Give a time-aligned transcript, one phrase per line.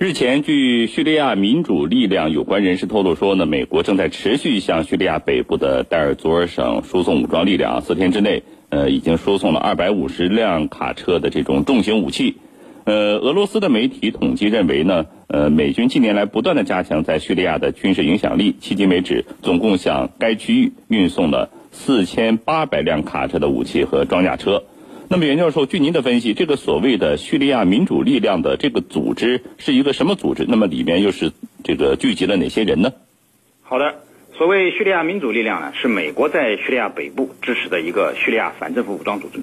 [0.00, 12.36] 日前，据叙利亚民主力量有关人士透露说呢，美国正在持续向叙利亚北部的代尔祖尔省输送武装力量，四天之内，呃，已经输送了二百五十辆卡车的这种重型武器。
[12.84, 24.62] 呃，俄罗斯的媒体统计认为呢，呃，美军近年来不断的加强在叙利亚的军事影响力，迄今为止，总共向该区域运送了四千八百辆卡车的武器和装甲车。
[25.10, 30.44] 那么，袁教授，据您的分析，这个所谓的叙利亚民主力量的这个组织是一个什么组织？
[30.46, 31.32] 那么里面又是
[31.64, 32.92] 这个聚集了哪些人呢？
[33.62, 34.02] 好的，
[34.36, 39.40] 所谓叙利亚民主力量呢，是美国在叙利亚北部支持的一个叙利亚反政府武装组织。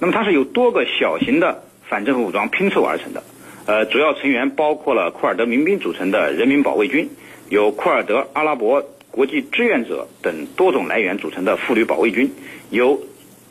[0.00, 3.22] 那么它是由多个小型的反政府武装拼凑而成的。
[3.66, 7.10] 呃，主要成员包括了库尔德民兵组成的人民保卫军，
[7.50, 12.30] 由库尔德、阿拉伯国际志愿者等多种来源组成的妇女保卫军，
[12.70, 12.98] 由。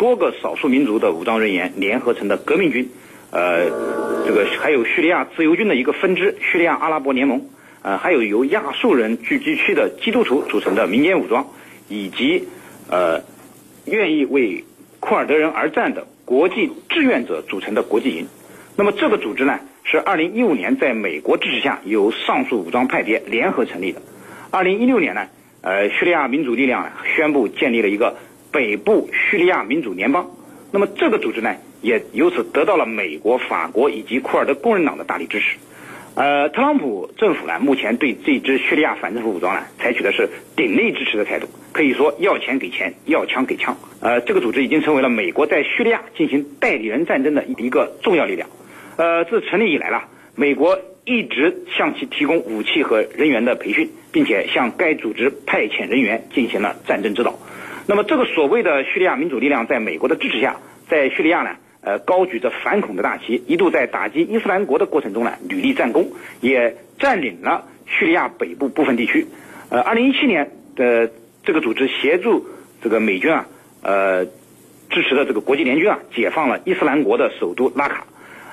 [0.01, 2.89] 多个少数民族的武装人员联合成的革命军，
[3.29, 3.65] 呃，
[4.25, 7.45] 这个还有叙利亚自由军的一个分支——叙利亚阿拉伯联盟，
[7.83, 11.45] 呃，还有由亚述人聚集区的基督徒组成的民间武装，
[11.87, 12.47] 以及
[12.89, 13.21] 呃，
[13.85, 14.63] 愿意为
[14.99, 18.25] 库尔德人而战的国际志愿者组成的国际营。
[18.75, 24.01] 那么这个组织呢，是2015年在美国支持下由上述武装派别联合成立的。
[24.51, 25.27] 2016年呢，
[25.61, 28.15] 呃，叙利亚民主力量宣布建立了一个。
[28.51, 30.29] 北部叙利亚民主联邦，
[30.71, 35.57] 那么这个组织呢，也由此得到了美国、法国以及库尔德工人党的大力支持。
[36.13, 43.77] 呃，特朗普政府呢，目前对这支叙利亚反政府武装呢，采取的是鼎力支持的态度，可以说要钱给钱，要枪给枪。
[44.01, 48.49] 呃，这个组织已经成为了美国在叙利亚进行代理人战争的一个重要力量。
[48.97, 50.03] 呃，自成立以来了，
[50.35, 57.39] 美国一直向其提供武器和人员的培训，并且向该组织派遣人员进行了战争指导。
[57.87, 60.55] 那么，这个所谓的叙利亚民主力量，在美国的支持下，
[60.87, 61.51] 在叙利亚呢，
[61.81, 69.25] 呃，高举着反恐的大旗，一度在打击伊斯兰国的过程中呢，屡立战功，也占领了叙利亚北部部分地区。
[69.69, 71.11] 呃，二零一七年的
[71.43, 72.45] 这个组织协助
[72.81, 73.47] 这个美军啊，
[73.81, 74.25] 呃，
[74.89, 78.05] 支持的这个国际联军啊，解放了伊斯兰国的首都拉卡。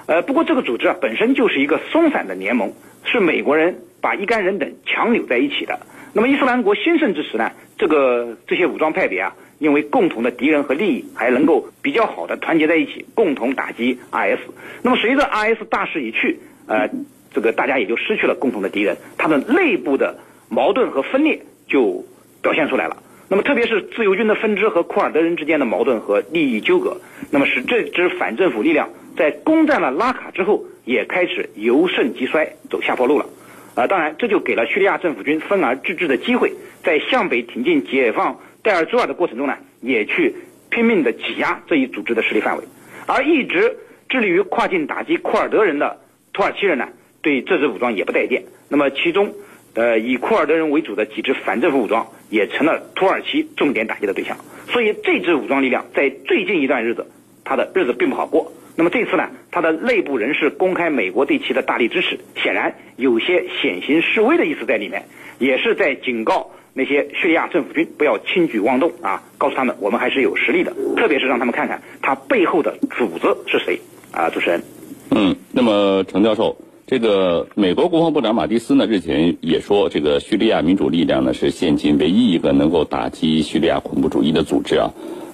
[0.06, 2.72] 呃，不过这个组织啊，本身就是一个松散的联盟，
[3.10, 5.80] 是美国人把一干人等强扭在一起的。
[6.12, 7.50] 那么伊斯兰国兴盛之时呢？
[7.76, 14.40] 这个这些武装派别啊，因为共同的敌人和利益，还能够比较好的团结在一起，共同打击 IS。
[14.82, 16.88] 那么随着 IS 大势已去，呃，
[17.32, 22.04] 这个大家也就失去了共同的敌人，它的内部的矛盾和分裂就
[22.42, 22.96] 表现出来了。
[23.28, 26.96] 那么特别是自由军的分支和库尔德人之间的矛盾和利益纠葛，
[27.30, 28.88] 那么使这支反政府力量
[29.18, 33.26] 在攻占了拉卡之后，也开始由盛及衰，走下坡路了。
[33.74, 36.52] 啊，当然，这就给了叙利亚政府军分而治之的机会，
[36.84, 40.34] 在向北挺进解放代尔祖尔的过程中呢，也去
[40.70, 42.64] 拼命的挤压这一组织的势力范围，
[43.06, 43.76] 而一直
[44.08, 45.98] 致力于跨境打击库尔德人的
[46.32, 46.88] 土耳其人呢，
[47.20, 48.44] 对这支武装也不待见。
[48.68, 49.32] 那么其中，
[49.74, 54.36] 呃，以库尔德人为主的几支反政府武装也成了土耳其重点打击的对象。
[54.68, 57.06] 所以这支武装力量在最近一段日子，
[57.44, 58.52] 他的日子并不好过。
[58.78, 65.02] 那么这次呢，他的内部人士公开美国对其的大力支持，显然有些显形示威的意思在里面，
[65.40, 73.80] 也是在警告那些叙利亚政府军不要轻举妄动啊，告诉他们我们还是有实力的，特别是让他们看看他背后的主子是谁
[74.12, 74.62] 啊，主持人。
[75.10, 76.56] 嗯，那么程教授，
[76.86, 84.88] 这个美国国防部长马蒂斯呢日前也说，这个叙利亚民主力量呢是现今唯一一个能够打击叙利亚恐怖主义的组织啊。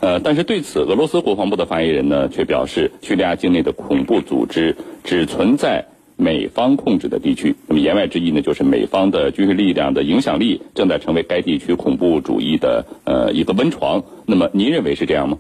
[0.05, 7.55] 呃，但是对此，俄罗斯国防部的发言人呢，却表示，叙利亚境内的恐怖组织只存在美方控制的地区。
[7.67, 14.05] 那么言外之意呢，就是美方的军事力量的影响力正在成为该地区恐怖主义的呃一个温床。
[14.27, 15.39] 那么您认为是这样吗？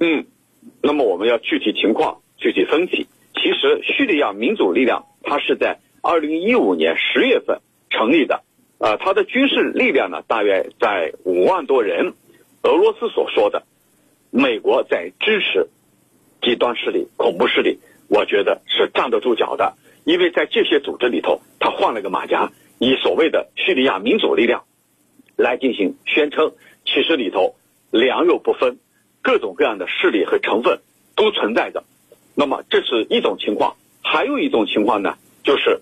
[0.00, 0.24] 嗯，
[0.80, 3.06] 那么我们要具体情况具体分析。
[3.34, 7.58] 其实，叙利亚民主力量它是在二零一五年十月份
[7.90, 8.44] 成立的，
[8.78, 12.14] 呃，它的军事力量呢，大约在五万多人。
[12.62, 13.64] 俄罗斯所说的。
[14.36, 15.68] 美国在支持
[16.42, 17.78] 极端势力、恐怖势力，
[18.08, 22.50] 我觉得是站得住脚的，因为在这些组织里头，他换了个马甲，
[22.80, 24.64] 以所谓的叙利亚民主力量
[25.36, 26.52] 来进行宣称，
[26.84, 27.54] 其实里头
[27.92, 28.78] 良莠不分，
[29.22, 30.80] 各种各样的势力和成分
[31.14, 31.84] 都存在着。
[32.34, 35.80] 那么这是一种情况，还有一种情况呢，就是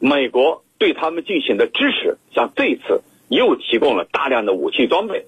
[0.00, 5.26] 美国对他们进行的支持，像这一次又提供了大量的武器装备，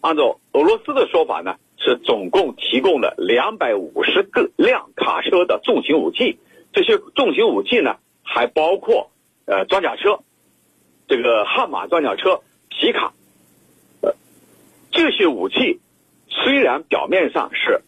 [0.00, 1.56] 按照俄罗斯的说法呢。
[1.78, 6.38] 是总共提供了两百五十个辆卡车的重型武器，
[6.72, 9.10] 这些重型武器呢，还包括
[9.46, 10.20] 呃装甲车，
[11.06, 13.14] 这个悍马装甲车、皮卡，
[14.02, 14.14] 呃，
[14.90, 15.80] 这些武器
[16.28, 17.82] 虽然表面上是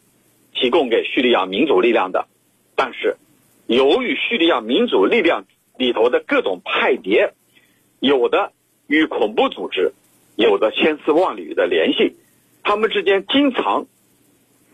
[0.55, 2.29] 提供给叙利亚民主力量的，
[2.77, 3.17] 但是
[3.67, 5.45] 由于叙利亚民主力量
[5.77, 7.35] 里头的各种派别，
[7.99, 8.53] 有的
[8.87, 9.93] 与恐怖组织
[10.37, 12.17] 有着千丝万缕的联系，
[12.63, 13.87] 他们之间经常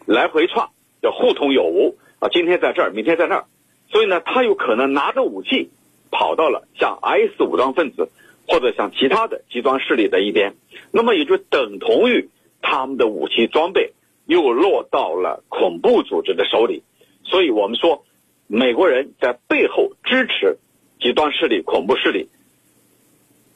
[0.05, 0.69] 来回串，
[1.03, 2.29] 叫互通有无啊。
[2.31, 3.45] 今天在这儿，明天在那儿，
[3.89, 5.71] 所以呢，他有可能拿着武器
[6.11, 8.11] 跑到了像 IS 武装分子
[8.49, 10.55] 或者像其他的极端势力的一边，
[10.91, 12.29] 那么也就等同于
[12.63, 13.93] 他们的武器装备
[14.27, 16.83] 又落到了恐怖组织的手里。
[17.25, 18.05] 所以我们说，
[18.47, 20.59] 美国人在背后支持
[21.01, 22.29] 极端势力、恐怖势力。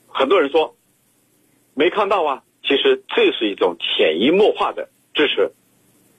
[0.08, 0.74] 很多人说
[1.74, 5.50] 没看到啊，其实这是一种潜移默化的支持。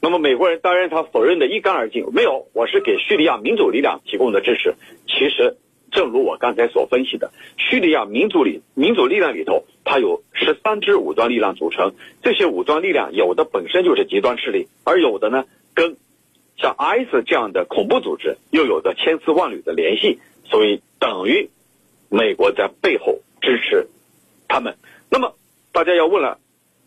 [0.01, 4.75] 那么美国人当然他否认的一干二净，没有，我是给叙利亚民主力量提供的支持。
[5.07, 5.55] 其实，
[5.93, 15.95] 正如我刚才所分析的，叙利亚民主里民主力量里头，它有十三支武装力量组成，这些武装力量有的本身就是极端势力，而有的呢跟。
[16.57, 21.49] 像 IS 这样的恐怖组织又有着千丝万缕的联系，所以等于
[22.07, 23.87] 美国在背后支持
[24.47, 24.75] 他们。
[25.09, 25.33] 那么
[25.71, 26.37] 大家要问了，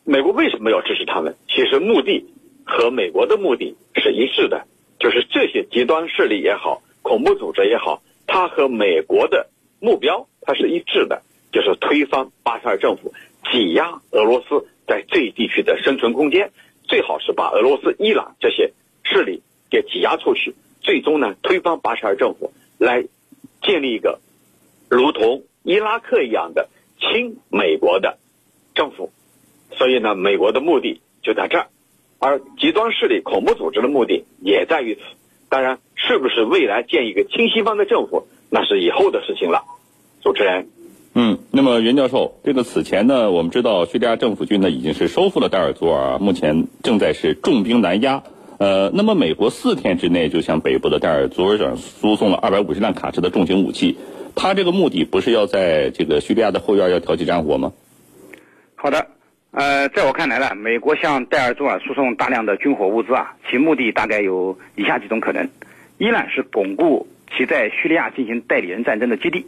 [0.04, 1.34] 美国为什么要支持他们？
[1.48, 2.24] 其实目的
[2.64, 4.66] 和美国的目的是一致的，
[4.98, 9.48] 就是这些极端势力也好，恐怖组织也好，它和美国的
[9.80, 11.22] 目标它是一致的，
[11.52, 13.12] 就是推翻巴沙尔政府，
[13.50, 16.50] 挤压俄罗斯在这一地区的生存空间，
[16.84, 18.72] 最好是把俄罗斯、伊朗这些
[19.02, 19.42] 势力。
[19.70, 23.04] 给挤压出去，最终呢推翻巴沙尔政府，来
[23.60, 24.20] 建立一个
[24.88, 26.68] 如同伊拉克一样的
[27.00, 28.18] 亲美国的
[28.72, 29.10] 政府。
[29.76, 31.66] 所以呢，美国的目的就在这儿，
[32.18, 35.00] 而极端势力、恐怖组织的目的也在于此。
[35.48, 39.62] 当然，是不是未来建一个亲西方的政府，那是以后的事情了。
[40.22, 40.68] 主持人，
[41.14, 48.22] 嗯，那么袁教授，这个此前呢，我们知道叙利亚政府军呢已经是收复了代尔祖尔，目前正在是重兵南压。
[48.58, 53.96] 呃，那么美国四天之内就向北部的代尔祖尔省输送了二百五十辆卡车的重型武器，
[54.34, 57.72] 他这个目的不是要在这个叙利亚的后院要挑起战火吗？
[58.76, 59.06] 好的，
[59.56, 65.48] 呃，在我看来呢，美国向戴尔祖尔输送大量的军火物资啊，其目的大概有以下几种可能：
[65.96, 67.06] 一呢是巩固
[67.36, 69.46] 其在叙利亚进行代理人战争的基地。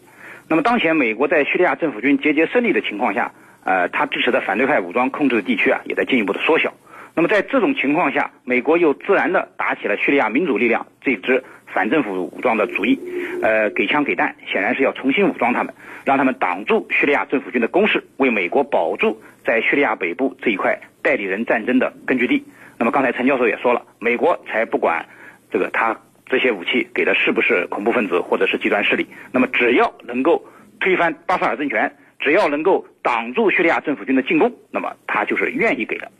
[0.49, 3.33] 那么当前美国在叙利亚政府军节节胜利的情况下，
[3.65, 6.73] 呃，他支持的反对派武装控制的地区啊，也在进一步的缩小。
[7.17, 12.97] 那么在这种情况下，美国又自然的打起了叙利亚民主力量这支反政府武装的主意，
[13.43, 15.75] 呃，给枪给弹，显然是要重新武装他们，
[16.05, 22.45] 让他们挡住叙利亚政府军的攻势，为美国保住在叙利亚北部这一块代理人战争的根据地。
[22.77, 25.07] 那么刚才陈教授也说了，美国才不管
[25.51, 25.97] 这个他
[26.27, 30.45] 这些武器给的是不是恐怖分子或者是极端势力，那么只要能够
[30.81, 36.11] 推翻巴沙尔政权，只要能够挡住叙利亚政府军的进攻，那么他就是愿意给的。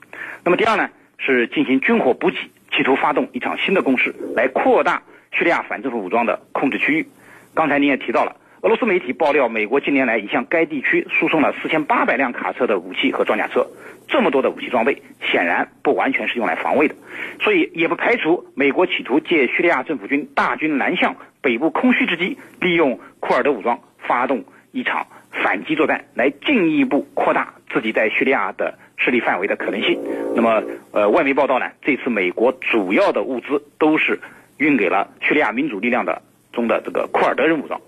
[0.45, 0.89] 那么第二呢，
[1.19, 2.37] 是进行军火补给，
[2.71, 5.03] 企图发动一场新的攻势，来扩大
[5.33, 7.07] 叙利亚反政府武装的控制区域。
[7.53, 13.67] 刚才您也提到了，俄罗斯媒体爆料，美国近年来已向该地区输送了四千八百辆卡车的武器和装甲车。
[14.09, 16.95] 这么多的武器装备，显然不完全是用来防卫的，
[17.41, 28.79] 所以也不排除美国企图借叙利亚政府军大军南向北部空虚之机，利用库尔德武装发动一场反击作战，来进一步扩大自己在叙利亚的。
[28.99, 30.01] 势力范围的可能性。
[30.35, 34.19] 那么，呃，外媒报道呢，这次美国主要的物资都是
[34.57, 37.79] 运给了叙利亚民主力量的中的这个库尔德人武装。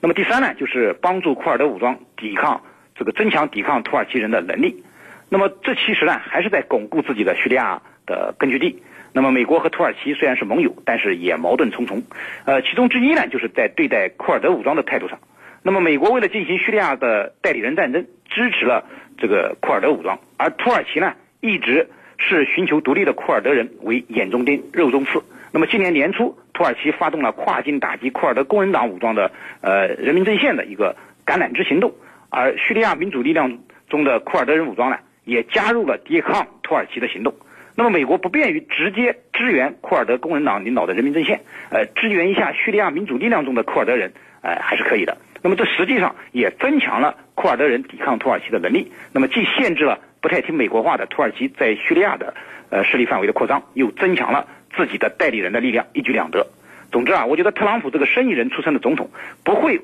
[0.00, 2.62] 那么第三呢，就是帮助库尔德武装抵抗
[2.94, 4.82] 这个增强抵抗土耳其人的能力。
[5.28, 8.82] 那么这其实呢，还是在巩固自己的叙利亚的根据地。
[9.12, 12.02] 那么美国和土耳其虽然是盟友，但是也矛盾重重。
[12.44, 15.18] 呃，其中之一呢，就是在对待库尔德武装的态度上。
[15.62, 18.84] 那么美国为了进行叙利亚的代理人战争，支持了。
[19.18, 25.22] 这个库尔德武装，而土耳其呢，一直视寻求独立的库尔德人为眼中钉、肉中刺。
[25.52, 31.94] 那么今年年初，土耳其发动了跨境打击库尔德工人党武装的呃人民阵线的一个橄榄枝行动，
[32.28, 37.32] 而叙利亚民主力量中的库尔德人武装呢，也加入了抵抗土耳其的行动。
[37.76, 41.40] 那么美国不便于直接支援库尔德工人党领导的人民阵线，
[41.70, 44.12] 呃，支援一下叙利亚民主力量中的库尔德人，
[44.42, 45.16] 呃，还是可以的。
[45.40, 48.92] 那么这实际上也增强了库尔德人抵抗土耳其的能力。
[49.12, 52.34] 那么既限制了不太听美国话的土耳其在叙利亚的
[52.68, 54.46] 呃势力范围的扩张，又增强了
[54.80, 56.46] 自己的代理人的力量，一举两得。
[56.90, 59.10] 总之啊，我觉得特朗普这个生意人出身的总统
[59.44, 59.82] 不会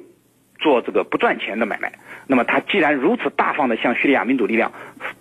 [0.59, 1.93] 做这个不赚钱的买卖。
[2.27, 4.73] 那么他既然如此大方的向叙利亚民主力量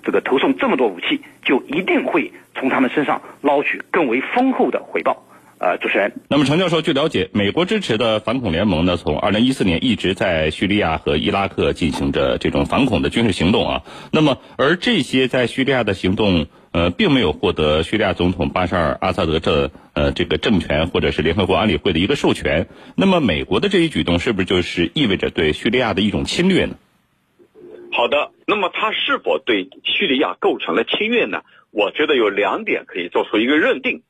[0.01, 5.23] 这个投送这么多武器，就一定会从他们身上捞取更为丰厚的回报。
[5.57, 6.11] 呃，主持人。
[6.27, 13.83] 那么，程教授，据了解，美国支持的反恐联盟呢，从二零一四年一直在叙利亚和伊拉克进行着这种反恐的军事行动啊。
[14.11, 22.67] 那么，而这些在叙利亚的行动，呃，并没有获得叙利亚总统巴沙尔阿萨德这呃这个政权或者是联合国安理会的一个授权。
[22.97, 26.75] 那么，美国的这一举动是不是就是意味着对叙利亚的一种侵略呢？
[27.93, 31.43] 好的，那么它是否对叙利亚构成了侵略呢？
[31.71, 34.03] 我觉得有两点可以做出一个认定。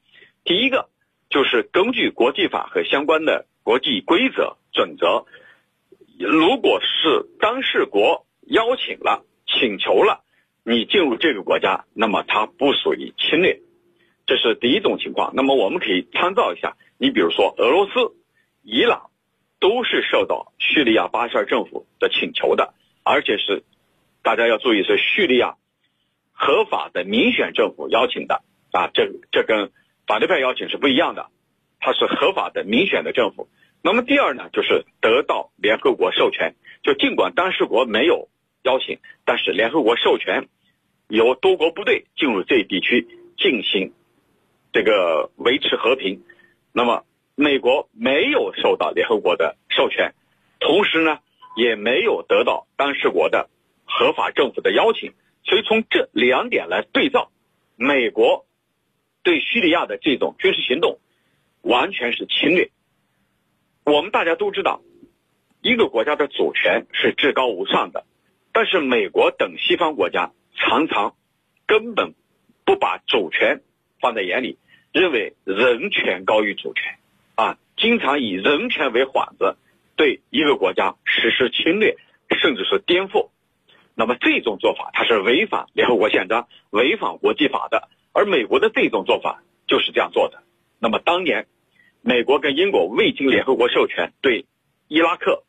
[0.44, 0.90] 第一个
[1.30, 5.26] 就是根据国际法和相关的国际规则准则，
[6.18, 10.24] 如果是当事国邀请了、请求了
[10.66, 13.62] 你进入这个国家，那么它不属于侵略，
[14.26, 15.32] 这是第一种情况。
[15.36, 18.16] 那么我们可以参照一下，你比如说俄罗斯、
[18.64, 19.12] 伊朗，
[19.60, 23.64] 都是受到叙利亚巴沙尔政府的请求的，而且是。
[24.24, 25.54] 大家要注意，是叙利亚
[26.32, 28.42] 合法的民选政府邀请的
[28.72, 29.72] 啊，这这跟
[30.08, 31.28] 反对派邀请是不一样的，
[31.80, 33.48] 它是合法的民选的政府。
[33.84, 38.30] 那么第二呢，就是得到联合国授权，就尽管当事国没有
[38.64, 40.48] 邀请，但是联合国授权
[41.08, 43.08] 由多国部队进入这一地区
[43.38, 43.94] 进行
[44.72, 46.24] 这个维持和平。
[46.72, 47.04] 那么
[47.36, 50.14] 美国没有受到联合国的授权，
[50.60, 51.20] 同时呢，
[51.56, 53.50] 也没有得到当事国的。
[53.88, 57.30] 合法政府的邀请，所以从这两点来对照，
[57.76, 58.48] 美国
[59.22, 60.98] 对叙利亚的这种军事行动，
[61.62, 62.72] 完全是侵略。
[63.84, 64.82] 我们大家都知道，
[65.62, 68.06] 一个国家的主权是至高无上的，
[68.52, 71.16] 但是美国等西方国家常常
[71.68, 72.14] 根本
[72.66, 73.62] 不把主权
[74.00, 74.58] 放在眼里，
[74.92, 76.98] 认为人权高于主权，
[77.36, 79.58] 啊，经常以人权为幌子，
[79.96, 81.98] 对一个国家实施侵略，
[82.40, 83.30] 甚至是颠覆。
[83.94, 87.88] 那么这种做法，它是违反联合国宪章、违反国际法的。
[88.12, 90.44] 而美国的这种做法就是这样做的。
[90.80, 91.48] 那么当年，
[92.02, 94.46] 美国跟英国未经联合国授权，对
[94.88, 95.44] 伊拉克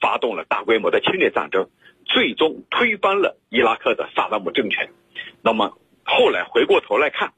[0.00, 1.70] 发动了大规模的侵略战争，
[2.12, 4.90] 最终推翻了伊拉克的萨达姆政权。
[5.42, 7.32] 那么后来回过头来看，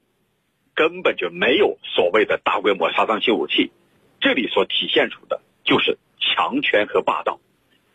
[0.73, 3.71] 根本就没有所谓的大规模杀伤性武器，
[4.19, 7.39] 这里所体现出的就是强权和霸道。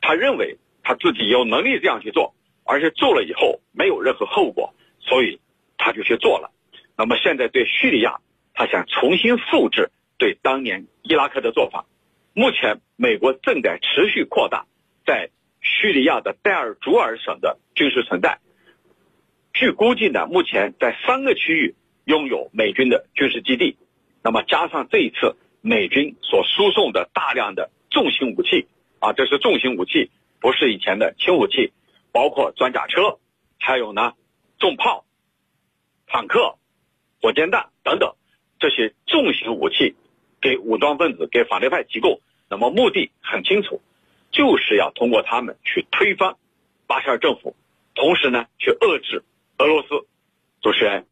[0.00, 2.34] 他认为他自己有能力这样去做。
[2.62, 5.40] 而且做了以后没有任何后果，所以
[5.76, 6.52] 他就去做了。
[6.96, 8.20] 那么现在对叙利亚，
[8.54, 11.87] 他想重新复制对当年伊拉克的做法。
[12.32, 14.66] 目前美国正在持续扩大
[15.04, 15.30] 在
[15.61, 18.38] 叙利亚的代尔祖尔省的军事存在。
[19.52, 21.75] 据估计呢，目前在三个区域
[22.05, 23.76] 拥有美军的军事基地。
[24.23, 28.67] 那么加上这一次美军所输送的大量的重型武器
[28.99, 31.73] 啊，这是重型武器，不是以前的轻武器。
[32.12, 33.21] 包括装甲车，
[33.61, 34.14] 还有呢，
[34.59, 35.05] 重炮、
[36.09, 36.59] 坦克、
[37.23, 38.17] 火箭弹等等
[38.59, 39.95] 这些重型武器，
[40.40, 42.21] 给武装分子、给反对派提供。
[42.49, 43.81] 那么目的很清楚，
[44.30, 46.37] 就是要通过他们去推翻
[46.87, 47.56] 巴沙尔政府，
[47.94, 49.25] 同时呢，去遏制
[49.58, 49.88] 俄罗斯。
[50.62, 51.06] 主持人。